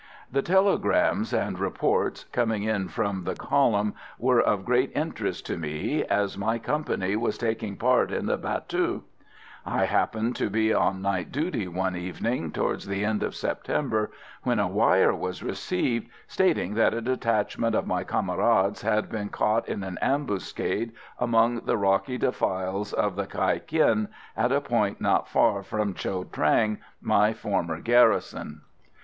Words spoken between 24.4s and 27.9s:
a point not far from Cho Trang, my former